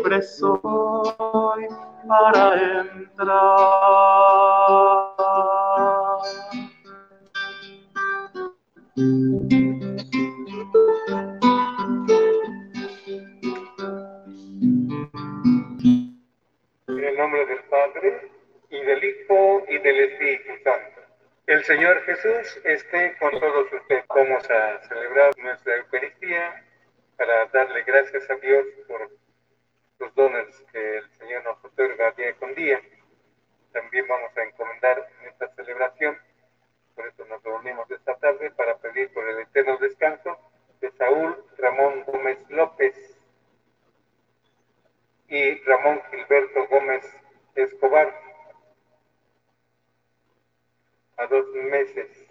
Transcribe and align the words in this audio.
Libre 0.00 0.22
soy 0.22 1.66
para 2.08 2.80
entrar. 2.80 3.40
En 16.88 17.04
el 17.04 17.16
nombre 17.16 17.46
del 17.46 17.60
Padre, 17.70 18.30
y 18.70 18.80
del 18.80 19.04
Hijo, 19.04 19.62
y 19.68 19.78
del 19.78 20.00
Espíritu 20.00 20.52
Santo. 20.64 21.00
El 21.46 21.64
Señor 21.64 22.00
Jesús 22.04 22.60
esté 22.64 23.16
con 23.18 23.30
todos 23.32 23.72
ustedes. 23.72 24.04
Vamos 24.08 24.48
a 24.50 24.78
celebrar 24.88 25.32
nuestra 25.38 25.76
para 27.30 27.46
darle 27.46 27.84
gracias 27.84 28.28
a 28.28 28.34
Dios 28.36 28.66
por 28.88 29.08
los 30.00 30.14
dones 30.16 30.64
que 30.72 30.96
el 30.98 31.08
Señor 31.12 31.44
nos 31.44 31.64
otorga 31.64 32.10
día 32.12 32.34
con 32.34 32.52
día. 32.56 32.80
También 33.72 34.04
vamos 34.08 34.36
a 34.36 34.42
encomendar 34.42 35.08
en 35.20 35.28
esta 35.28 35.46
celebración, 35.54 36.18
por 36.96 37.06
eso 37.06 37.24
nos 37.26 37.40
reunimos 37.44 37.88
esta 37.88 38.16
tarde 38.16 38.50
para 38.50 38.76
pedir 38.78 39.12
por 39.12 39.28
el 39.28 39.38
eterno 39.42 39.78
descanso 39.78 40.40
de 40.80 40.90
Saúl 40.90 41.44
Ramón 41.56 42.02
Gómez 42.04 42.38
López 42.50 43.16
y 45.28 45.54
Ramón 45.62 46.02
Gilberto 46.10 46.66
Gómez 46.66 47.04
Escobar 47.54 48.12
a 51.16 51.26
dos 51.28 51.46
meses, 51.54 52.29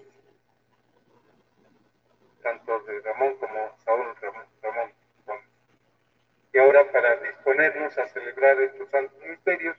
tanto 2.41 2.79
de 2.81 3.01
Ramón 3.01 3.35
como 3.37 3.77
Saúl 3.83 4.15
Ramón, 4.21 4.45
Ramón 4.61 4.91
Y 6.53 6.57
ahora 6.57 6.91
para 6.91 7.15
disponernos 7.17 7.97
a 7.97 8.07
celebrar 8.07 8.61
estos 8.61 8.89
santos 8.89 9.21
misterios, 9.25 9.77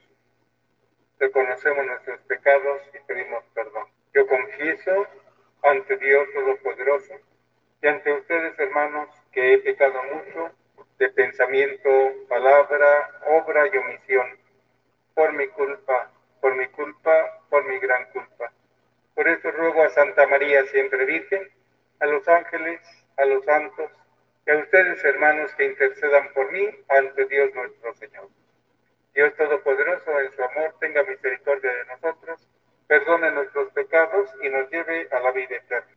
reconocemos 1.19 1.85
nuestros 1.85 2.19
pecados 2.21 2.81
y 2.93 2.99
pedimos 3.05 3.43
perdón. 3.53 3.87
Yo 4.13 4.27
confieso 4.27 5.07
ante 5.63 5.97
Dios 5.97 6.27
Todopoderoso 6.33 7.13
y 7.81 7.87
ante 7.87 8.13
ustedes, 8.13 8.57
hermanos, 8.59 9.09
que 9.31 9.53
he 9.53 9.57
pecado 9.59 10.01
mucho 10.13 10.51
de 10.99 11.09
pensamiento, 11.09 11.89
palabra, 12.29 13.09
obra 13.25 13.67
y 13.67 13.77
omisión, 13.77 14.37
por 15.15 15.33
mi 15.33 15.47
culpa, 15.47 16.11
por 16.39 16.55
mi 16.55 16.67
culpa, 16.67 17.39
por 17.49 17.65
mi 17.65 17.79
gran 17.79 18.05
culpa. 18.11 18.51
Por 19.15 19.27
eso 19.27 19.51
ruego 19.51 19.83
a 19.83 19.89
Santa 19.89 20.27
María 20.27 20.63
siempre 20.65 21.05
Virgen, 21.05 21.49
a 22.01 22.05
los 22.07 22.27
ángeles, 22.27 22.81
a 23.17 23.25
los 23.25 23.45
santos 23.45 23.89
y 24.45 24.51
a 24.51 24.57
ustedes 24.57 25.03
hermanos 25.05 25.53
que 25.55 25.65
intercedan 25.65 26.33
por 26.33 26.51
mí 26.51 26.67
ante 26.89 27.25
Dios 27.25 27.53
nuestro 27.53 27.93
Señor. 27.95 28.27
Dios 29.13 29.33
Todopoderoso 29.35 30.19
en 30.19 30.31
su 30.31 30.43
amor 30.43 30.75
tenga 30.79 31.03
misericordia 31.03 31.71
de 31.71 31.85
nosotros, 31.85 32.47
perdone 32.87 33.31
nuestros 33.31 33.71
pecados 33.73 34.29
y 34.43 34.49
nos 34.49 34.69
lleve 34.71 35.07
a 35.11 35.19
la 35.19 35.31
vida 35.31 35.55
eterna. 35.55 35.91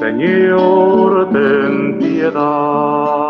Señor, 0.00 1.30
ten 1.32 1.98
piedad. 1.98 3.25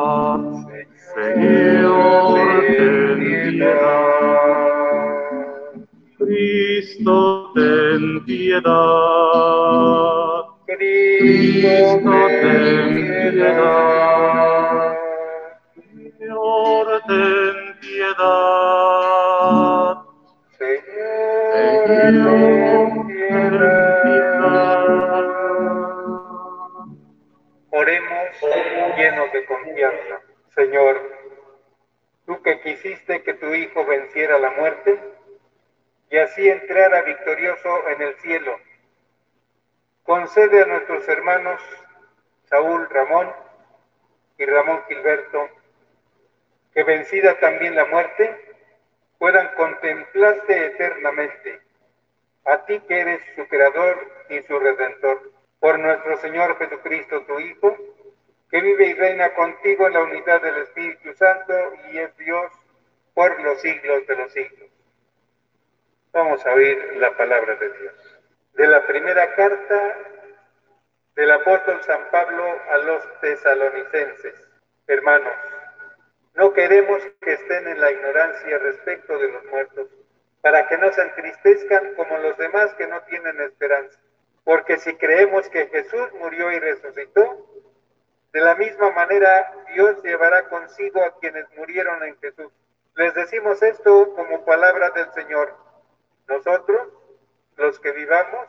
Cristo, 10.66 12.26
ten 12.40 12.94
piedad. 12.94 14.96
Señor, 15.74 16.86
ten 17.06 17.56
piedad. 17.80 19.96
Señor, 20.58 21.86
ten 21.86 23.06
piedad. 23.06 25.24
Oremos 27.70 28.28
llenos 28.96 29.32
de 29.32 29.44
confianza. 29.44 30.20
Señor, 30.54 30.94
tú 32.24 32.40
que 32.42 32.60
quisiste 32.62 33.22
que 33.22 33.34
tu 33.34 33.52
Hijo 33.52 33.84
venciera 33.84 34.38
la 34.38 34.50
muerte, 34.52 34.98
y 36.10 36.18
así 36.18 36.48
entrara 36.48 37.02
victorioso 37.02 37.88
en 37.88 38.02
el 38.02 38.14
cielo. 38.20 38.35
Concede 40.06 40.62
a 40.62 40.66
nuestros 40.66 41.08
hermanos 41.08 41.60
Saúl 42.44 42.88
Ramón 42.90 43.28
y 44.38 44.46
Ramón 44.46 44.82
Gilberto 44.88 45.48
que 46.72 46.84
vencida 46.84 47.40
también 47.40 47.74
la 47.74 47.86
muerte, 47.86 48.54
puedan 49.18 49.48
contemplarte 49.54 50.66
eternamente, 50.66 51.60
a 52.44 52.66
ti 52.66 52.78
que 52.80 53.00
eres 53.00 53.20
su 53.34 53.48
creador 53.48 53.96
y 54.28 54.42
su 54.42 54.58
redentor, 54.58 55.32
por 55.58 55.78
nuestro 55.78 56.18
Señor 56.18 56.56
Jesucristo, 56.58 57.22
tu 57.22 57.40
Hijo, 57.40 57.76
que 58.50 58.60
vive 58.60 58.88
y 58.88 58.94
reina 58.94 59.34
contigo 59.34 59.86
en 59.86 59.94
la 59.94 60.02
unidad 60.02 60.40
del 60.42 60.56
Espíritu 60.58 61.14
Santo 61.14 61.54
y 61.90 61.98
es 61.98 62.16
Dios 62.18 62.52
por 63.14 63.40
los 63.40 63.60
siglos 63.60 64.06
de 64.06 64.16
los 64.16 64.32
siglos. 64.32 64.70
Vamos 66.12 66.46
a 66.46 66.52
oír 66.52 66.96
la 66.98 67.16
palabra 67.16 67.56
de 67.56 67.72
Dios. 67.72 68.05
De 68.56 68.66
la 68.66 68.86
primera 68.86 69.34
carta 69.34 69.98
del 71.14 71.30
apóstol 71.30 71.78
San 71.82 72.10
Pablo 72.10 72.42
a 72.70 72.78
los 72.78 73.20
tesalonicenses. 73.20 74.34
Hermanos, 74.86 75.34
no 76.36 76.54
queremos 76.54 77.02
que 77.20 77.34
estén 77.34 77.68
en 77.68 77.78
la 77.78 77.90
ignorancia 77.90 78.56
respecto 78.56 79.18
de 79.18 79.28
los 79.28 79.44
muertos, 79.44 79.88
para 80.40 80.66
que 80.68 80.78
no 80.78 80.90
se 80.90 81.02
entristezcan 81.02 81.94
como 81.96 82.16
los 82.16 82.38
demás 82.38 82.72
que 82.76 82.86
no 82.86 83.02
tienen 83.02 83.38
esperanza. 83.42 83.98
Porque 84.42 84.78
si 84.78 84.96
creemos 84.96 85.46
que 85.50 85.66
Jesús 85.66 86.10
murió 86.14 86.50
y 86.50 86.58
resucitó, 86.58 87.46
de 88.32 88.40
la 88.40 88.54
misma 88.54 88.90
manera 88.92 89.52
Dios 89.74 90.02
llevará 90.02 90.48
consigo 90.48 91.04
a 91.04 91.18
quienes 91.18 91.44
murieron 91.58 92.02
en 92.04 92.18
Jesús. 92.20 92.50
Les 92.94 93.12
decimos 93.12 93.62
esto 93.62 94.14
como 94.14 94.46
palabra 94.46 94.88
del 94.92 95.12
Señor 95.12 95.54
nosotros, 96.26 96.88
los 97.56 97.80
que 97.80 97.92
vivamos, 97.92 98.46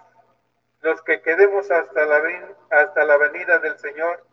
los 0.82 1.02
que 1.02 1.22
quedemos 1.22 1.72
hasta 1.72 2.06
la, 2.06 2.22
hasta 2.70 3.06
la 3.06 3.18
venida 3.18 3.60
del 3.60 3.78
Señor, 3.80 4.24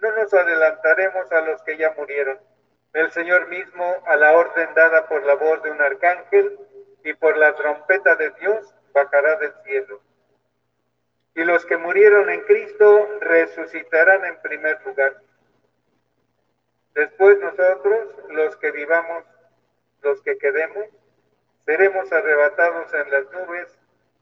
no 0.00 0.12
nos 0.12 0.32
adelantaremos 0.32 1.30
a 1.32 1.40
los 1.42 1.62
que 1.62 1.76
ya 1.76 1.92
murieron. 1.96 2.38
El 2.92 3.10
Señor 3.10 3.48
mismo, 3.48 4.02
a 4.06 4.16
la 4.16 4.36
orden 4.36 4.72
dada 4.74 5.06
por 5.08 5.24
la 5.24 5.34
voz 5.34 5.62
de 5.62 5.70
un 5.70 5.80
arcángel 5.80 6.58
y 7.04 7.12
por 7.14 7.36
la 7.36 7.54
trompeta 7.54 8.16
de 8.16 8.30
Dios, 8.40 8.74
bajará 8.92 9.36
del 9.36 9.52
cielo. 9.64 10.00
Y 11.34 11.44
los 11.44 11.66
que 11.66 11.76
murieron 11.76 12.30
en 12.30 12.42
Cristo 12.44 13.18
resucitarán 13.20 14.24
en 14.24 14.40
primer 14.40 14.80
lugar. 14.86 15.20
Después 16.94 17.38
nosotros, 17.40 18.08
los 18.30 18.56
que 18.56 18.70
vivamos, 18.70 19.24
los 20.00 20.22
que 20.22 20.38
quedemos, 20.38 20.86
seremos 21.66 22.10
arrebatados 22.10 22.94
en 22.94 23.10
las 23.10 23.30
nubes 23.32 23.75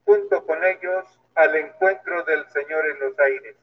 junto 0.04 0.44
con 0.46 0.62
ellos 0.64 1.04
al 1.34 1.54
encuentro 1.56 2.22
del 2.24 2.46
Señor 2.50 2.86
en 2.86 3.00
los 3.00 3.18
aires. 3.18 3.56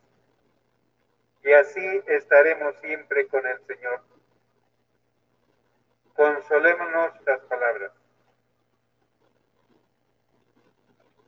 Y 1.43 1.51
así 1.53 2.03
estaremos 2.07 2.75
siempre 2.81 3.27
con 3.27 3.45
el 3.45 3.59
Señor. 3.65 4.01
Consolémonos 6.13 7.11
las 7.25 7.39
palabras. 7.41 7.91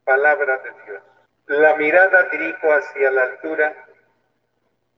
Palabra 0.04 0.57
de 0.57 0.71
Dios. 0.86 1.04
La 1.48 1.75
mirada 1.75 2.24
dirijo 2.30 2.71
hacia 2.71 3.12
la 3.12 3.24
altura, 3.24 3.88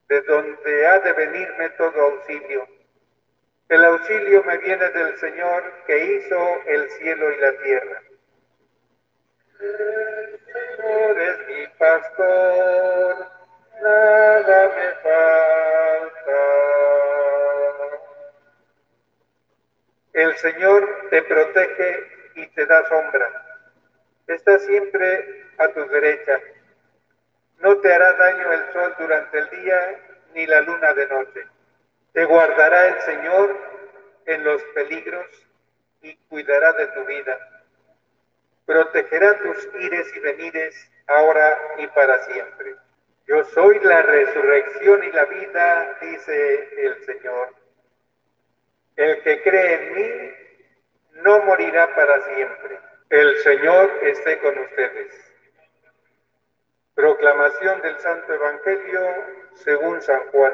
de 0.07 0.21
donde 0.21 0.87
ha 0.87 0.99
de 0.99 1.13
venirme 1.13 1.69
todo 1.71 2.01
auxilio. 2.01 2.67
El 3.69 3.83
auxilio 3.83 4.43
me 4.43 4.57
viene 4.57 4.89
del 4.89 5.17
Señor 5.17 5.63
que 5.87 6.05
hizo 6.05 6.61
el 6.65 6.89
cielo 6.91 7.31
y 7.31 7.37
la 7.37 7.57
tierra. 7.63 8.01
El 9.59 10.39
Señor 10.45 11.21
es 11.21 11.47
mi 11.47 11.67
pastor, 11.77 13.27
nada 13.81 14.67
me 14.75 14.91
falta. 15.03 16.41
El 20.13 20.37
Señor 20.37 21.07
te 21.09 21.21
protege 21.23 22.07
y 22.35 22.47
te 22.47 22.65
da 22.65 22.87
sombra. 22.89 23.29
Está 24.27 24.59
siempre 24.59 25.45
a 25.57 25.67
tu 25.69 25.87
derecha. 25.87 26.39
No 27.59 27.77
te 27.77 27.93
hará 27.93 28.13
daño 28.13 28.51
el 28.51 28.73
sol 28.73 28.95
durante 28.99 29.39
el 29.39 29.49
día 29.49 29.99
ni 30.33 30.45
la 30.47 30.61
luna 30.61 30.93
de 30.93 31.07
noche. 31.07 31.47
Te 32.11 32.25
guardará 32.25 32.87
el 32.87 33.01
Señor 33.01 33.57
en 34.25 34.43
los 34.43 34.61
peligros 34.73 35.27
y 36.01 36.15
cuidará 36.27 36.73
de 36.73 36.87
tu 36.87 37.05
vida. 37.05 37.54
Protegerá 38.65 39.37
tus 39.39 39.69
ires 39.79 40.15
y 40.15 40.19
venires 40.19 40.91
ahora 41.07 41.75
y 41.77 41.87
para 41.87 42.17
siempre. 42.25 42.75
Yo 43.27 43.43
soy 43.45 43.79
la 43.79 44.01
resurrección 44.01 45.03
y 45.03 45.11
la 45.11 45.25
vida, 45.25 45.97
dice 46.01 46.69
el 46.77 47.05
Señor. 47.05 47.53
El 48.95 49.21
que 49.23 49.41
cree 49.41 49.73
en 49.73 49.93
mí 49.93 50.33
no 51.23 51.39
morirá 51.43 51.93
para 51.95 52.21
siempre. 52.33 52.79
El 53.09 53.37
Señor 53.37 53.91
esté 54.03 54.39
con 54.39 54.57
ustedes. 54.57 55.33
Proclamación 56.95 57.81
del 57.81 57.99
Santo 57.99 58.33
Evangelio 58.33 59.01
según 59.55 60.01
San 60.01 60.21
Juan. 60.31 60.53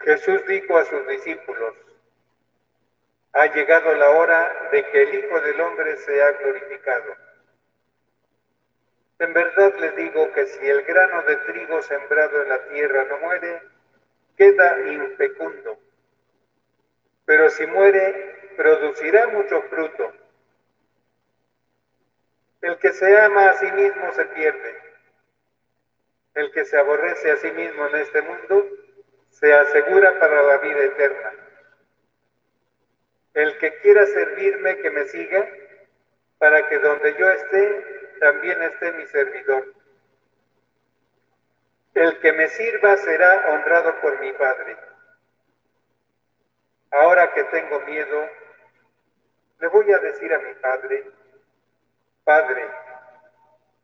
Jesús 0.00 0.44
dijo 0.46 0.76
a 0.76 0.84
sus 0.84 1.06
discípulos, 1.06 1.74
ha 3.32 3.46
llegado 3.46 3.92
la 3.94 4.10
hora 4.10 4.68
de 4.72 4.84
que 4.90 5.02
el 5.02 5.14
Hijo 5.14 5.40
del 5.40 5.60
Hombre 5.60 5.96
sea 5.96 6.32
glorificado. 6.32 7.16
En 9.18 9.32
verdad 9.32 9.74
les 9.78 9.96
digo 9.96 10.32
que 10.32 10.46
si 10.46 10.66
el 10.66 10.82
grano 10.82 11.22
de 11.22 11.36
trigo 11.36 11.82
sembrado 11.82 12.42
en 12.42 12.48
la 12.48 12.64
tierra 12.68 13.04
no 13.04 13.18
muere, 13.18 13.62
queda 14.36 14.80
infecundo. 14.92 15.78
Pero 17.24 17.50
si 17.50 17.66
muere, 17.66 18.52
producirá 18.56 19.26
mucho 19.28 19.60
fruto. 19.62 20.12
El 22.62 22.78
que 22.78 22.92
se 22.92 23.20
ama 23.20 23.50
a 23.50 23.54
sí 23.54 23.70
mismo 23.72 24.12
se 24.12 24.24
pierde 24.26 24.88
el 26.38 26.52
que 26.52 26.64
se 26.64 26.78
aborrece 26.78 27.32
a 27.32 27.36
sí 27.36 27.50
mismo 27.50 27.86
en 27.88 27.96
este 27.96 28.22
mundo 28.22 28.64
se 29.28 29.52
asegura 29.52 30.18
para 30.20 30.42
la 30.42 30.58
vida 30.58 30.84
eterna. 30.84 31.32
El 33.34 33.58
que 33.58 33.78
quiera 33.80 34.06
servirme, 34.06 34.78
que 34.78 34.90
me 34.90 35.04
siga, 35.06 35.48
para 36.38 36.68
que 36.68 36.78
donde 36.78 37.14
yo 37.16 37.28
esté, 37.30 38.16
también 38.20 38.62
esté 38.62 38.92
mi 38.92 39.06
servidor. 39.06 39.74
El 41.94 42.18
que 42.20 42.32
me 42.32 42.48
sirva 42.48 42.96
será 42.96 43.48
honrado 43.50 44.00
por 44.00 44.18
mi 44.20 44.32
Padre. 44.32 44.76
Ahora 46.90 47.32
que 47.34 47.44
tengo 47.44 47.80
miedo, 47.80 48.28
le 49.60 49.68
voy 49.68 49.92
a 49.92 49.98
decir 49.98 50.32
a 50.32 50.38
mi 50.38 50.54
Padre, 50.54 51.04
Padre, 52.24 52.66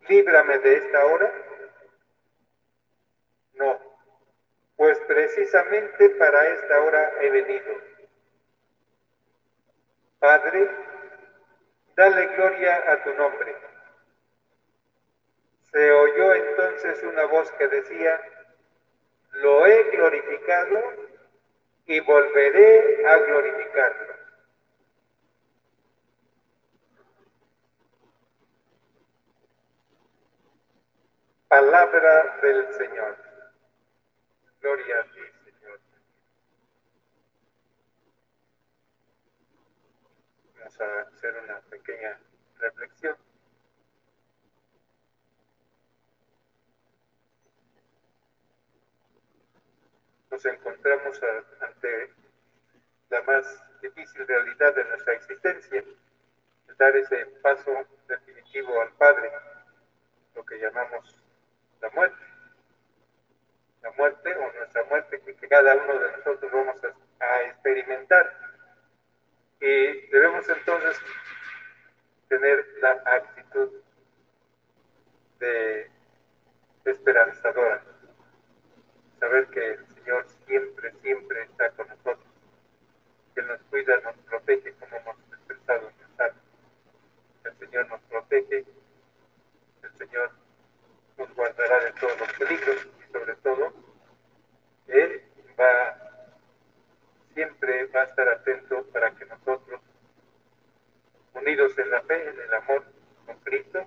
líbrame 0.08 0.58
de 0.58 0.76
esta 0.76 1.05
hora 1.06 1.32
no, 3.55 3.79
pues 4.76 4.99
precisamente 5.06 6.11
para 6.11 6.46
esta 6.49 6.81
hora 6.81 7.12
he 7.20 7.31
venido. 7.31 7.94
Padre, 10.25 10.71
dale 11.97 12.26
gloria 12.29 12.93
a 12.93 13.05
tu 13.05 13.12
nombre. 13.12 13.55
Se 15.71 15.93
oyó 15.93 16.32
entonces 16.32 17.03
una 17.03 17.26
voz 17.26 17.53
que 17.53 17.69
decía, 17.69 18.23
lo 19.32 19.67
he 19.67 19.82
glorificado 19.91 20.81
y 21.85 22.00
volveré 22.00 23.06
a 23.06 23.19
glorificarlo. 23.19 24.15
Palabra 31.49 32.38
del 32.41 32.73
Señor. 32.73 33.17
Gloria 34.62 35.00
a 35.00 35.03
ti, 35.03 35.20
Señor. 35.44 35.81
A 40.81 41.00
hacer 41.03 41.37
una 41.44 41.61
pequeña 41.71 42.19
reflexión. 42.59 43.17
Nos 50.31 50.44
encontramos 50.47 51.21
ante 51.61 52.12
la 53.11 53.23
más 53.23 53.81
difícil 53.81 54.26
realidad 54.26 54.75
de 54.75 54.85
nuestra 54.85 55.15
existencia, 55.15 55.85
dar 56.77 56.97
ese 56.97 57.27
paso 57.41 57.70
definitivo 58.09 58.81
al 58.81 58.93
Padre, 58.94 59.31
lo 60.35 60.44
que 60.44 60.59
llamamos 60.59 61.23
la 61.81 61.91
muerte 61.91 62.35
la 63.85 63.91
muerte 63.93 64.35
o 64.35 64.53
nuestra 64.55 64.82
muerte 64.85 65.20
que, 65.20 65.49
cada 65.49 65.77
uno 65.77 65.99
de 65.99 66.17
nosotros 66.17 66.50
vamos 66.50 66.77
a, 67.20 67.43
experimentar. 67.43 68.54
Y 69.65 70.09
debemos 70.09 70.47
entonces 70.47 71.01
tener 72.29 72.67
la 72.83 72.91
actitud 73.07 73.71
de 75.41 75.91
esperanzadora, 76.85 77.83
saber 79.19 79.47
que 79.47 79.71
el 79.71 79.87
Señor 79.95 80.27
siempre, 80.47 80.93
siempre 81.01 81.43
está 81.45 81.71
con 81.71 81.89
nosotros, 81.89 82.27
que 83.35 83.41
nos 83.41 83.59
cuida, 83.71 83.99
nos 84.01 84.17
protege, 84.29 84.75
como 84.75 84.97
hemos 84.97 85.17
expresado 85.33 85.89
en 85.89 85.95
el 86.05 86.17
Salmo. 86.19 86.41
El 87.45 87.57
Señor 87.57 87.89
nos 87.89 88.01
protege, 88.03 88.65
el 89.83 89.97
Señor 89.97 90.31
nos 91.17 91.35
guardará 91.35 91.85
de 91.85 91.93
todos 91.93 92.21
los 92.21 92.33
peligros 92.35 92.89
sobre 93.11 93.35
todo, 93.37 93.73
Él 94.89 95.23
va, 95.59 95.97
siempre 97.33 97.87
va 97.87 98.03
a 98.03 98.05
estar 98.05 98.29
atento 98.29 98.85
para 98.93 99.11
que 99.13 99.25
nosotros, 99.27 99.81
unidos 101.35 101.79
en 101.79 101.91
la 101.91 102.01
fe, 102.03 102.29
en 102.29 102.41
el 102.41 102.55
amor 102.55 102.85
con 103.27 103.37
Cristo, 103.41 103.87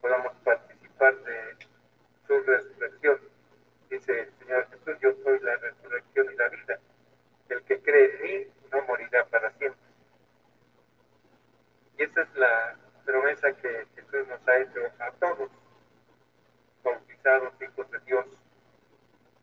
podamos 0.00 0.32
participar 0.44 1.16
de 1.24 1.56
su 2.26 2.40
resurrección. 2.40 3.20
Dice 3.90 4.20
el 4.20 4.32
Señor 4.38 4.68
Jesús, 4.70 5.00
yo 5.00 5.12
soy 5.22 5.40
la 5.40 5.56
resurrección 5.56 6.32
y 6.32 6.36
la 6.36 6.48
vida. 6.48 6.78
El 7.48 7.62
que 7.64 7.80
cree 7.80 8.14
en 8.14 8.22
mí 8.22 8.52
no 8.70 8.82
morirá 8.82 9.24
para 9.26 9.50
siempre. 9.52 9.80
Y 11.98 12.02
esa 12.04 12.22
es 12.22 12.34
la 12.36 12.76
promesa 13.04 13.52
que 13.52 13.86
Jesús 13.94 14.28
nos 14.28 14.48
ha 14.48 14.58
hecho 14.58 14.80
a 14.98 15.10
todos 15.12 15.50
bautizados 16.82 17.52
hijos 17.62 17.90
de 17.90 17.98
Dios, 18.00 18.26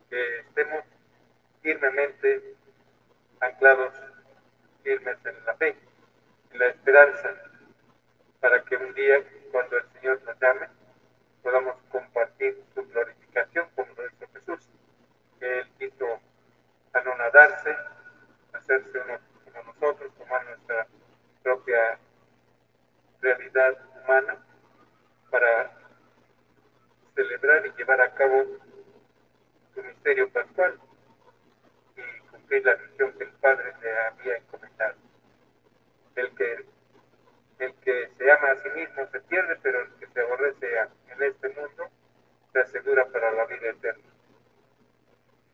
que 0.10 0.39
estemos 0.39 0.84
firmemente 1.62 2.55
anclados, 3.39 3.93
firmes 4.84 5.17
en 5.25 5.46
la 5.46 5.55
fe, 5.55 5.75
en 7.03 7.12
la 7.12 7.15
esperanza, 7.15 7.41
para 8.39 8.63
que 8.63 8.75
un 8.77 8.94
día, 8.94 9.24
cuando 9.51 9.77
el 9.77 9.84
Señor 9.94 10.22
nos 10.24 10.39
llame, 10.39 10.68
podamos 11.44 11.75
compartir 11.91 12.63
su 12.74 12.86
glorificación 12.88 13.68
como 13.75 13.94
lo 13.96 14.06
hizo 14.08 14.27
Jesús, 14.34 14.70
que 15.39 15.60
Él 15.60 15.68
quiso 15.77 16.20
anonadarse, 16.94 17.75
hacerse 18.53 19.00
uno 19.00 19.20
como 19.46 19.63
nosotros, 19.63 20.13
tomar 20.18 20.46
nuestra 20.46 20.88
propia 21.44 22.00
realidad 23.22 23.77
humana 24.03 24.38
para 25.29 25.72
celebrar 27.15 27.65
y 27.65 27.72
llevar 27.72 28.01
a 28.01 28.13
cabo 28.13 28.46
su 29.74 29.84
misterio 29.84 30.29
pascual 30.29 30.79
y 31.96 32.29
cumplir 32.29 32.65
la 32.65 32.75
misión 32.77 33.13
que 33.18 33.24
el 33.24 33.32
Padre 33.34 33.74
le 33.82 33.98
había 34.00 34.38
encomendado. 34.38 34.96
El 36.15 36.36
que, 36.36 36.65
el 37.60 37.74
que 37.75 38.10
se 38.18 38.32
ama 38.32 38.51
a 38.51 38.56
sí 38.58 38.70
mismo 38.70 39.08
se 39.12 39.20
pierde, 39.22 39.58
pero 39.62 39.82
el 39.82 39.91
que 40.00 40.08
se 40.08 40.22
aborrece 40.22 40.79
en 41.10 41.24
este 41.24 41.50
mundo 41.50 41.89
se 42.51 42.60
asegura 42.60 43.06
para 43.08 43.32
la 43.32 43.46
vida 43.46 43.70
eterna. 43.70 44.03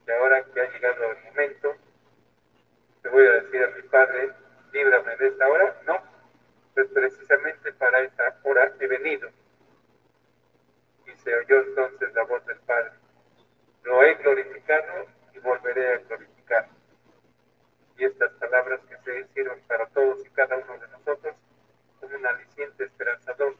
Y 0.08 0.12
ahora 0.12 0.44
que 0.46 0.62
ha 0.62 0.72
llegado 0.72 1.12
el 1.12 1.24
momento, 1.24 1.75
te 3.02 3.10
voy 3.10 3.28
a 3.28 3.32
decir 3.55 3.63
a 3.63 3.75
mi 3.75 3.81
Padre, 3.89 4.31
líbrame 4.71 5.15
de 5.17 5.27
esta 5.27 5.47
hora. 5.47 5.81
No, 5.85 6.01
pues 6.74 6.88
precisamente 6.93 7.71
para 7.74 8.01
esta 8.01 8.38
hora 8.43 8.71
he 8.79 8.88
venido 8.88 9.29
se 11.25 11.35
oyó 11.35 11.59
entonces 11.59 12.13
la 12.13 12.24
voz 12.24 12.45
del 12.45 12.59
Padre. 12.59 12.91
Lo 13.83 14.03
he 14.03 14.13
glorificado 14.13 15.07
y 15.33 15.39
volveré 15.39 15.95
a 15.95 15.97
glorificar. 15.97 16.69
Y 17.97 18.05
estas 18.05 18.31
palabras 18.33 18.79
que 18.88 18.95
se 18.97 19.21
hicieron 19.21 19.59
para 19.67 19.88
todos 19.88 20.24
y 20.24 20.29
cada 20.29 20.55
uno 20.55 20.77
de 20.77 20.88
nosotros 20.89 21.35
como 22.00 22.15
un 22.15 22.25
aliciente 22.27 22.83
esperanzador 22.83 23.55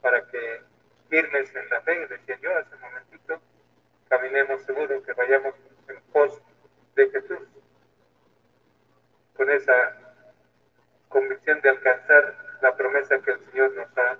para 0.00 0.24
que 0.28 0.60
firmes 1.08 1.52
en 1.56 1.68
la 1.70 1.80
fe, 1.80 2.06
decía 2.06 2.38
yo 2.40 2.56
hace 2.56 2.74
un 2.76 2.82
momentito, 2.82 3.40
caminemos 4.08 4.62
seguro 4.62 5.02
que 5.02 5.12
vayamos 5.12 5.54
en 5.88 6.00
pos 6.12 6.40
de 6.94 7.10
Jesús, 7.10 7.48
con 9.36 9.50
esa 9.50 9.96
convicción 11.08 11.60
de 11.60 11.70
alcanzar 11.70 12.58
la 12.60 12.76
promesa 12.76 13.20
que 13.20 13.32
el 13.32 13.40
Señor 13.50 13.72
nos 13.74 13.98
ha 13.98 14.18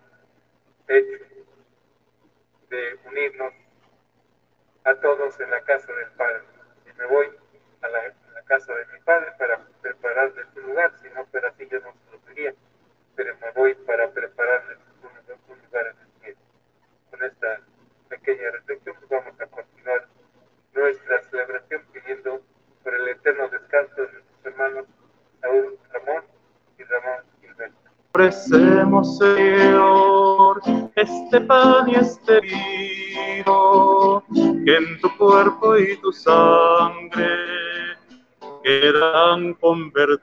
hecho 0.88 1.24
de 2.70 2.98
unirnos 3.06 3.52
a 4.84 4.94
todos 4.96 5.38
en 5.40 5.50
la 5.50 5.60
casa 5.62 5.92
del 5.92 6.10
Padre. 6.12 6.42
Y 6.86 6.98
me 6.98 7.06
voy 7.06 7.28
a 7.82 7.88
la, 7.88 8.14
casa 8.46 8.74
de 8.74 8.86
mi 8.92 9.00
Padre 9.00 9.32
para 9.38 9.58
prepararles 9.80 10.46
un 10.56 10.62
lugar, 10.64 10.92
si 11.00 11.08
no, 11.10 11.26
pero 11.32 11.48
así 11.48 11.66
yo 11.70 11.80
no 11.80 11.94
se 11.94 12.10
lo 12.12 12.18
diría, 12.28 12.54
pero 13.16 13.34
me 13.38 13.50
voy 13.52 13.74
para 13.74 14.10
prepararles 14.10 14.78
un, 15.02 15.52
un 15.52 15.62
lugar 15.62 15.86
en 15.86 15.98
el 15.98 16.20
cielo. 16.20 16.38
Con 17.10 17.24
esta 17.24 17.60
pequeña 18.10 18.50
reflexión 18.50 18.96
pues 18.96 19.08
vamos 19.08 19.40
a 19.40 19.46
continuar 19.46 20.06
nuestra 20.74 21.22
celebración 21.22 21.82
pidiendo 21.92 22.42
por 22.82 22.94
el 22.94 23.08
eterno 23.08 23.48
descanso 23.48 24.02
de 24.02 24.12
nuestros 24.12 24.44
hermanos 24.44 24.86
Saúl 25.40 25.78
Ramón 25.92 26.24
y 26.78 26.84
Ramón 26.84 27.24
Gilberto. 27.40 27.90
Ofrecemos, 28.34 29.18
Señor, 29.18 30.60
este 30.96 31.40
pan 31.42 31.88
y 31.88 31.94
este 31.94 32.40
vino, 32.40 34.24
que 34.64 34.76
en 34.76 35.00
tu 35.00 35.16
cuerpo 35.16 35.78
y 35.78 35.96
tu 35.98 36.10
sangre 36.12 37.38
quedan 38.64 39.54
convertidos. 39.54 40.18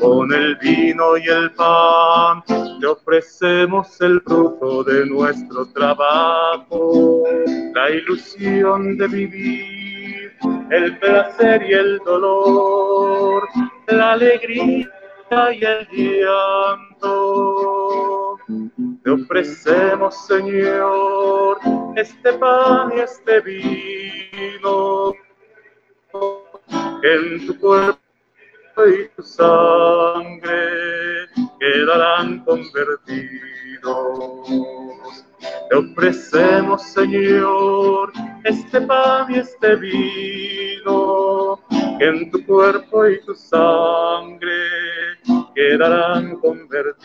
Con 0.00 0.32
el 0.32 0.56
vino 0.56 1.16
y 1.16 1.28
el 1.28 1.52
pan 1.52 2.42
te 2.80 2.86
ofrecemos 2.86 4.00
el 4.00 4.20
fruto 4.22 4.82
de 4.82 5.06
nuestro 5.06 5.66
trabajo, 5.66 7.22
la 7.74 7.90
ilusión 7.90 8.96
de 8.98 9.06
vivir, 9.06 10.32
el 10.70 10.98
placer 10.98 11.62
y 11.62 11.74
el 11.74 11.98
dolor, 11.98 13.48
la 13.88 14.12
alegría 14.12 14.88
y 15.52 15.64
el 15.64 15.88
llanto. 16.20 17.08
Te 19.04 19.10
ofrecemos, 19.10 20.26
Señor, 20.26 21.58
este 21.96 22.32
pan 22.34 22.92
y 22.96 23.00
este 23.00 23.40
vino, 23.40 25.12
en 27.02 27.46
tu 27.46 27.58
cuerpo 27.58 27.98
y 28.86 29.08
tu 29.16 29.22
sangre 29.22 31.26
quedarán 31.58 32.44
convertidos. 32.44 33.28
Te 35.70 35.76
ofrecemos, 35.76 36.82
Señor, 36.82 38.12
este 38.44 38.80
pan 38.82 39.26
y 39.30 39.38
este 39.38 39.76
vino, 39.76 40.67
en 42.00 42.30
tu 42.30 42.44
cuerpo 42.46 43.08
y 43.08 43.20
tu 43.24 43.34
sangre 43.34 44.68
quedarán 45.54 46.36
convertidos. 46.36 46.98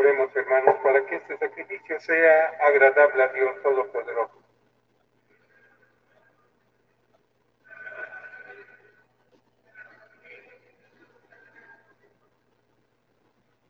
Oremos, 0.00 0.34
hermanos, 0.34 0.76
para 0.82 1.04
que 1.04 1.16
este 1.16 1.36
sacrificio 1.36 2.00
sea 2.00 2.56
agradable 2.58 3.22
a 3.22 3.28
Dios 3.34 3.62
Todopoderoso. 3.62 4.42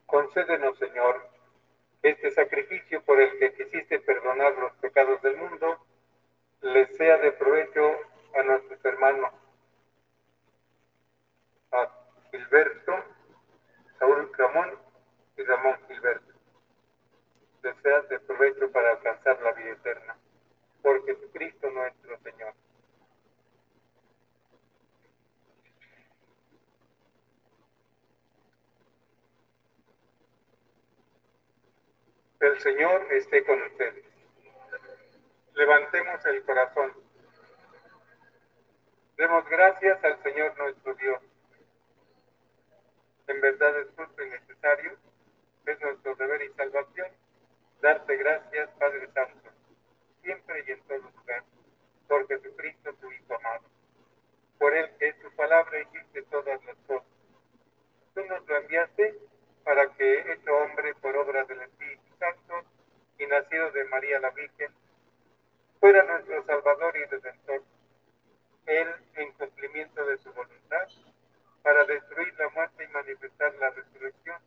Concédenos, 0.05 0.79
Señor, 0.79 1.27
este 2.01 2.31
sacrificio 2.31 3.03
por 3.03 3.19
el 3.19 3.37
que 3.37 3.53
quisiste 3.53 3.99
perdonar 3.99 4.53
los 4.55 4.71
pecados 4.77 5.21
del 5.23 5.35
mundo, 5.35 5.85
les 6.61 6.95
sea 6.95 7.17
de 7.17 7.33
provecho 7.33 7.91
a 8.39 8.43
nuestros 8.43 8.85
hermanos, 8.85 9.33
a 11.73 11.89
Gilberto, 12.31 13.03
Saúl 13.99 14.31
Ramón 14.37 14.90
Ramón 15.45 15.77
Gilberto. 15.87 16.33
Les 17.63 17.75
sea 17.77 18.01
de 18.01 18.19
provecho 18.19 18.71
para 18.71 18.91
alcanzar 18.91 19.41
la 19.41 19.51
vida 19.53 19.71
eterna, 19.71 20.17
por 20.81 21.05
Jesucristo 21.05 21.69
nuestro 21.69 22.17
Señor. 22.19 22.53
El 32.39 32.59
Señor 32.59 33.07
esté 33.11 33.45
con 33.45 33.61
ustedes. 33.61 34.03
Levantemos 35.53 36.25
el 36.25 36.43
corazón. 36.43 36.91
Demos 39.15 39.47
gracias 39.47 40.03
al 40.03 40.23
Señor 40.23 40.57
nuestro 40.57 40.95
Dios. 40.95 41.21
En 43.27 43.39
verdad 43.39 43.79
es 43.79 43.87
justo 43.95 44.23
y 44.23 44.29
necesario, 44.31 44.97
es 45.65 45.79
nuestro 45.81 46.15
deber 46.15 46.41
y 46.41 46.53
salvación, 46.53 47.11
darte 47.81 48.17
gracias, 48.17 48.69
Padre 48.79 49.07
Santo, 49.13 49.49
siempre 50.21 50.63
y 50.67 50.71
en 50.71 50.81
todo 50.83 50.97
lugar, 50.97 51.43
por 52.07 52.27
Jesucristo, 52.27 52.93
tu 52.93 53.11
Hijo 53.11 53.35
amado. 53.35 53.63
Por 54.57 54.73
Él 54.75 54.89
que 54.99 55.07
es 55.09 55.19
tu 55.21 55.31
palabra 55.35 55.81
hiciste 55.81 56.21
todas 56.23 56.63
las 56.65 56.77
cosas. 56.87 57.07
Tú 58.13 58.25
nos 58.25 58.45
lo 58.47 58.57
enviaste 58.57 59.15
para 59.63 59.87
que, 59.95 60.33
hecho 60.33 60.55
hombre 60.57 60.93
por 60.95 61.15
obra 61.15 61.43
del 61.45 61.61
Espíritu 61.61 62.15
Santo 62.19 62.63
y 63.17 63.25
nacido 63.25 63.71
de 63.71 63.85
María 63.85 64.19
la 64.19 64.31
Virgen, 64.31 64.71
fuera 65.79 66.03
nuestro 66.03 66.43
Salvador 66.45 66.95
y 66.97 67.05
Redentor. 67.05 67.63
Él, 68.65 68.87
en 69.15 69.31
cumplimiento 69.33 70.05
de 70.05 70.17
su 70.17 70.31
voluntad, 70.33 70.87
para 71.63 71.83
destruir 71.85 72.33
la 72.37 72.49
muerte 72.49 72.83
y 72.83 72.87
manifestar 72.87 73.53
la 73.55 73.69
resurrección, 73.69 74.41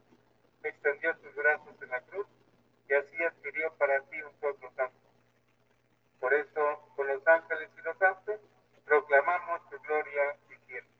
extendió 0.68 1.14
sus 1.22 1.34
brazos 1.34 1.74
en 1.82 1.88
la 1.90 2.00
cruz 2.02 2.26
y 2.88 2.94
así 2.94 3.22
adquirió 3.22 3.72
para 3.74 4.00
ti 4.02 4.22
un 4.22 4.32
pueblo 4.40 4.70
santo. 4.76 4.94
Por 6.20 6.32
eso, 6.34 6.60
con 6.96 7.06
los 7.06 7.26
ángeles 7.26 7.70
y 7.78 7.82
los 7.82 7.98
santos, 7.98 8.40
proclamamos 8.84 9.60
tu 9.70 9.78
gloria 9.80 10.36
diciendo. 10.48 10.90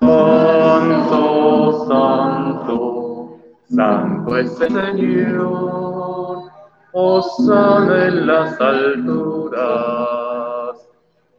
Santo, 0.00 1.86
santo, 1.86 3.38
santo 3.68 4.38
es 4.38 4.60
el 4.60 4.72
Señor, 4.72 6.50
osana 6.92 8.06
en 8.06 8.26
las 8.26 8.60
alturas, 8.60 9.64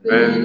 que 0.04 0.45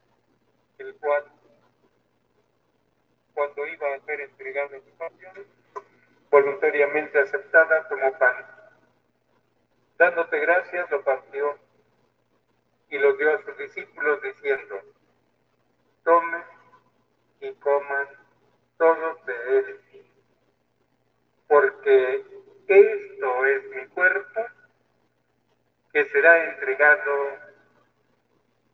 el 0.81 0.95
cual, 0.95 1.25
cuando 3.33 3.67
iba 3.67 3.93
a 3.93 3.99
ser 4.01 4.21
entregado 4.21 4.75
en 4.75 4.83
su 4.83 4.91
pasión, 4.97 5.47
voluntariamente 6.29 7.19
aceptada 7.19 7.87
como 7.87 8.17
pan. 8.17 8.45
Dándote 9.97 10.39
gracias, 10.39 10.89
lo 10.89 11.03
partió 11.03 11.59
y 12.89 12.97
lo 12.97 13.13
dio 13.13 13.33
a 13.33 13.41
sus 13.43 13.57
discípulos 13.57 14.21
diciendo, 14.21 14.81
tomen 16.03 16.43
y 17.41 17.53
coman 17.55 18.07
todos 18.77 19.25
de 19.25 19.57
él, 19.59 19.81
porque 21.47 22.25
esto 22.67 23.45
es 23.45 23.69
mi 23.69 23.87
cuerpo 23.87 24.41
que 25.91 26.05
será 26.05 26.51
entregado 26.51 27.37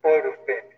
por 0.00 0.26
ustedes. 0.26 0.77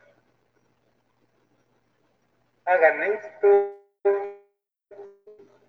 hagan 2.71 3.03
esto 3.03 3.49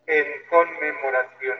en 0.06 0.46
conmemoración 0.48 1.58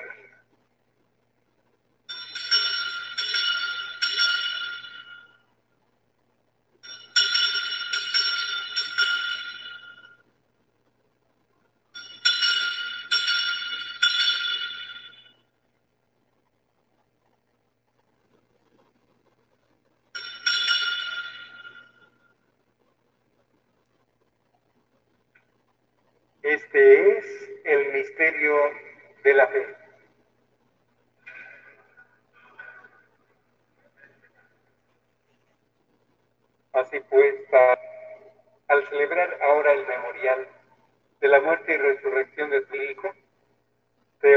Este 26.42 27.18
es 27.18 27.24
el 27.64 27.92
misterio 27.92 28.54
de 29.22 29.34
la 29.34 29.46
fe. 29.46 29.76
Así 36.72 36.98
pues, 37.08 37.34
al 38.68 38.88
celebrar 38.88 39.38
ahora 39.40 39.72
el 39.72 39.86
memorial 39.86 40.48
de 41.20 41.28
la 41.28 41.40
muerte 41.40 41.74
y 41.74 41.76
resurrección 41.76 42.50
de 42.50 42.60
tu 42.62 42.74
Hijo, 42.74 43.14
te 44.20 44.36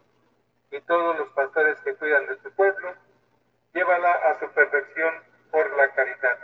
y 0.71 0.79
todos 0.81 1.17
los 1.17 1.29
pastores 1.29 1.79
que 1.81 1.95
cuidan 1.95 2.25
de 2.27 2.37
su 2.41 2.51
pueblo, 2.53 2.93
llévala 3.73 4.11
a 4.11 4.39
su 4.39 4.49
perfección 4.51 5.13
por 5.51 5.69
la 5.75 5.93
caridad. 5.93 6.39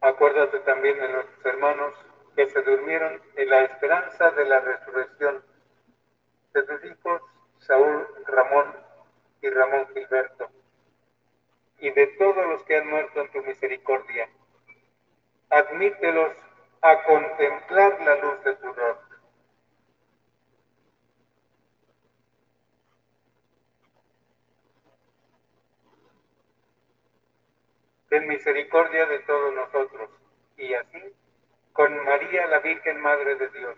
Acuérdate 0.00 0.60
también 0.60 0.98
de 0.98 1.08
nuestros 1.08 1.46
hermanos 1.46 1.94
que 2.36 2.46
se 2.50 2.62
durmieron 2.62 3.20
en 3.34 3.50
la 3.50 3.62
esperanza 3.62 4.30
de 4.30 4.44
la 4.44 4.60
resurrección, 4.60 5.42
de 6.52 6.62
tus 6.62 6.84
hijos 6.84 7.22
Saúl 7.58 8.06
Ramón 8.26 8.76
y 9.42 9.50
Ramón 9.50 9.88
Gilberto, 9.92 10.50
y 11.80 11.90
de 11.90 12.06
todos 12.18 12.46
los 12.46 12.62
que 12.64 12.76
han 12.76 12.88
muerto 12.88 13.20
en 13.20 13.32
tu 13.32 13.42
misericordia. 13.42 14.28
Admítelos 15.50 16.32
a 16.80 17.02
contemplar 17.02 18.00
la 18.00 18.16
luz 18.16 18.44
de 18.44 18.54
tu 18.56 18.72
rostro. 18.72 19.08
ten 28.08 28.26
misericordia 28.26 29.04
de 29.04 29.18
todos 29.20 29.54
nosotros, 29.54 30.08
y 30.56 30.72
así, 30.72 31.14
con 31.74 32.04
María 32.04 32.46
la 32.46 32.60
Virgen 32.60 33.00
Madre 33.02 33.36
de 33.36 33.48
Dios, 33.50 33.76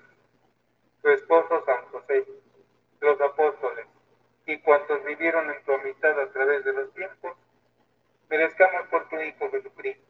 su 1.02 1.08
esposo 1.08 1.64
San 1.64 1.84
José, 1.86 2.24
los 3.00 3.20
apóstoles, 3.20 3.86
y 4.46 4.56
cuantos 4.58 5.02
vivieron 5.04 5.50
en 5.50 5.64
tu 5.64 5.72
amistad 5.72 6.18
a 6.20 6.30
través 6.32 6.64
de 6.64 6.72
los 6.72 6.94
tiempos, 6.94 7.36
merezcamos 8.28 8.86
por 8.88 9.08
tu 9.08 9.20
Hijo 9.20 9.50
Jesucristo 9.50 10.09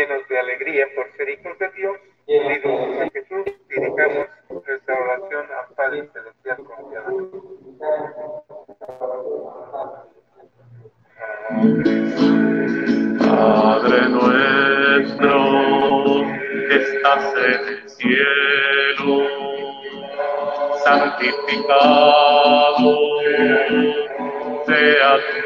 Llenos 0.00 0.26
de 0.28 0.38
alegría 0.38 0.86
por 0.94 1.12
ser 1.14 1.28
hijos 1.28 1.58
de 1.58 1.68
Dios, 1.72 1.98
unidos 2.26 2.72
a 3.02 3.10
Jesús, 3.10 3.44
dirigamos 3.68 4.28
nuestra 4.48 4.94
oración 4.98 5.46
al 5.52 5.74
Padre 5.74 6.08
Celestial 6.14 6.56
confiadamente. 6.64 7.38
Padre 13.28 14.08
nuestro 14.08 15.36
que 16.66 16.76
estás 16.76 17.34
en 17.36 17.62
el 17.68 17.80
cielo, 17.90 19.14
santificado 20.82 22.10
sea 24.64 25.10
tu 25.26 25.36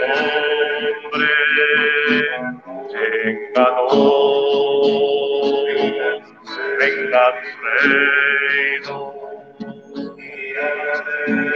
nombre, 1.10 1.28
venga 3.24 3.66
venga 7.14 7.32
tu 7.40 7.48
reino 8.88 8.98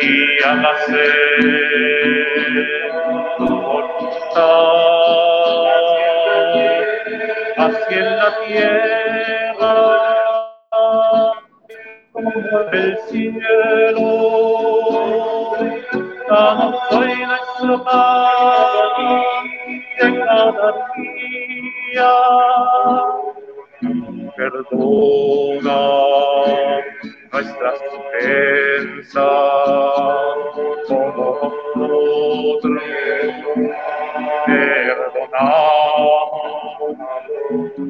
y 0.01 0.43
hágase 0.45 1.09
tu 3.37 3.47
voluntad, 3.47 4.39
así 7.57 7.95
en 7.95 8.17
la 8.17 8.31
tierra 8.47 9.75
como 12.13 12.61
el 12.73 12.99
cielo. 13.09 14.18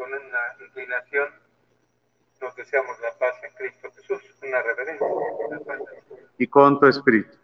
Con 0.00 0.14
una 0.14 0.56
inclinación 0.64 1.28
nos 2.40 2.56
deseamos 2.56 2.98
la 3.00 3.12
paz 3.18 3.34
en 3.44 3.52
Cristo 3.52 3.90
Jesús, 3.94 4.22
una 4.42 4.62
reverencia. 4.62 5.06
y 6.38 6.46
con 6.46 6.80
tu 6.80 6.86
espíritu. 6.86 7.36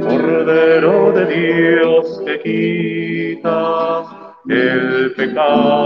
Cordero 0.00 1.10
de 1.10 1.26
Dios 1.26 2.22
que 2.24 2.93
el 5.36 5.83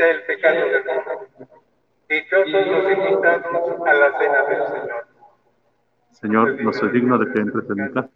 quita 0.00 0.10
el 0.10 0.22
pecado 0.24 0.56
del 0.56 0.84
mundo. 0.84 1.58
Dichosos 2.08 2.66
los 2.66 2.92
invitados 2.92 3.86
a 3.86 3.94
la 3.94 4.18
cena 4.18 4.42
del 4.48 4.66
Señor. 4.66 5.06
Señor, 6.12 6.64
no 6.64 6.72
soy 6.72 6.90
digno 6.90 7.18
de 7.18 7.32
que 7.32 7.40
entres 7.40 7.70
en 7.70 7.76
mi 7.76 7.92
casa. 7.92 8.10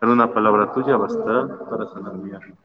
Pero 0.00 0.12
una 0.12 0.32
palabra 0.32 0.72
tuya 0.72 0.96
bastará 0.96 1.48
para 1.70 1.86
sanar 1.86 2.14
mi 2.14 2.34
alma. 2.34 2.56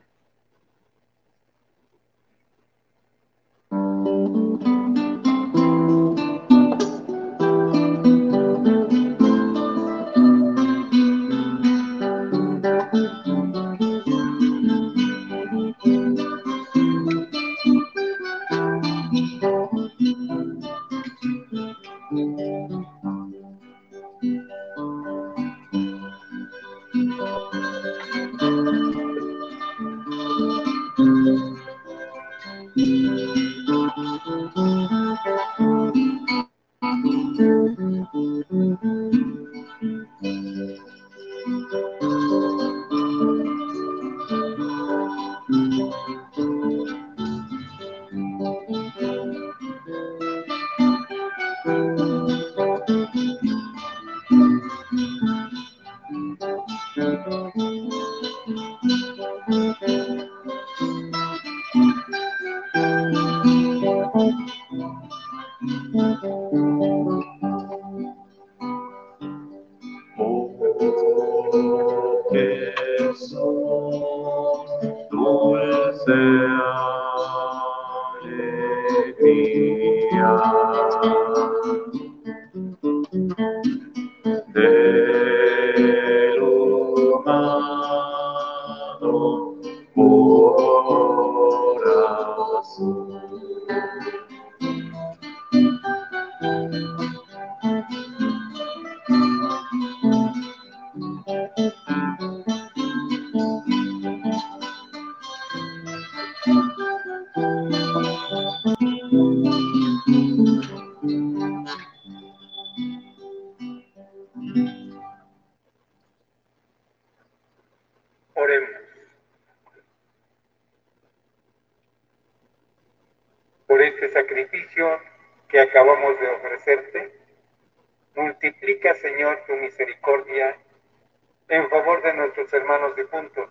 Hermanos 132.53 132.95
difuntos. 132.95 133.49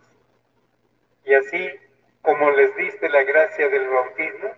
Y 1.24 1.34
así 1.34 1.70
como 2.22 2.50
les 2.50 2.74
diste 2.76 3.08
la 3.08 3.22
gracia 3.22 3.68
del 3.68 3.88
bautismo, 3.88 4.54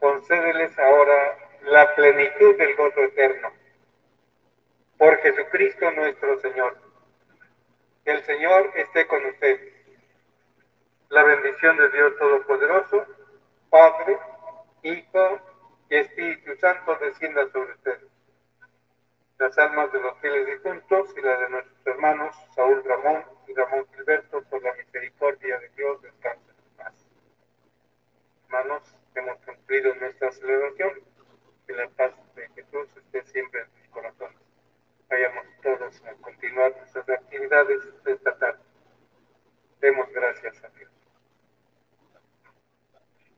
concédeles 0.00 0.78
ahora 0.78 1.38
la 1.64 1.94
plenitud 1.94 2.56
del 2.56 2.74
gozo 2.76 3.00
eterno. 3.00 3.52
Por 4.98 5.16
Jesucristo 5.18 5.90
nuestro 5.92 6.40
Señor. 6.40 6.76
Que 8.04 8.12
el 8.12 8.22
Señor 8.24 8.72
esté 8.74 9.06
con 9.06 9.24
ustedes. 9.26 9.72
La 11.08 11.22
bendición 11.24 11.76
de 11.76 11.90
Dios 11.90 12.16
Todopoderoso, 12.18 13.06
Padre, 13.70 14.18
Hijo 14.82 15.40
y 15.90 15.96
Espíritu 15.96 16.56
Santo 16.56 16.96
descienda 16.96 17.46
sobre 17.52 17.72
ustedes. 17.72 18.10
Las 19.38 19.58
almas 19.58 19.92
de 19.92 20.00
los 20.00 20.18
fieles 20.20 20.46
difuntos 20.46 21.14
y 21.16 21.20
las 21.20 21.38
de 21.38 21.50
nuestros 21.50 21.86
hermanos 21.86 22.34
Saúl 22.54 22.82
Ramón 22.84 23.24
Ramón 23.54 23.86
por 24.50 24.62
la 24.62 24.74
misericordia 24.74 25.58
de 25.58 25.68
Dios, 25.70 26.02
descansen 26.02 26.54
en 26.56 26.76
paz. 26.76 26.94
Hermanos, 28.44 28.82
hemos 29.14 29.38
cumplido 29.38 29.94
nuestra 29.96 30.30
celebración. 30.32 30.90
Que 31.66 31.74
la 31.74 31.88
paz 31.90 32.12
de 32.34 32.48
Jesús 32.50 32.88
esté 32.96 33.22
siempre 33.30 33.60
en 33.60 33.66
sus 33.70 33.88
corazones. 33.90 34.38
Vayamos 35.08 35.46
todos 35.62 36.02
a 36.04 36.12
continuar 36.14 36.76
nuestras 36.76 37.08
actividades 37.08 37.82
esta 38.04 38.36
tarde. 38.36 38.60
Demos 39.80 40.10
gracias 40.12 40.64
a 40.64 40.68
Dios. 40.70 41.01